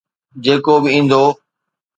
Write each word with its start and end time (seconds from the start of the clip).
جيڪو 0.43 0.73
به 0.83 0.89
ايندو. 0.95 1.23